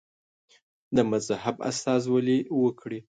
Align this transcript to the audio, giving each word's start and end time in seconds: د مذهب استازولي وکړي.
د 0.95 0.97
مذهب 1.11 1.55
استازولي 1.69 2.39
وکړي. 2.63 2.99